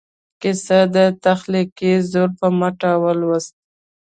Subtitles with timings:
[0.41, 3.57] کیسه یې د تخلیقي زور په مټ ولوسته.